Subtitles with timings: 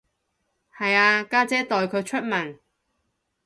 [0.75, 2.57] 係啊，家姐代佢出文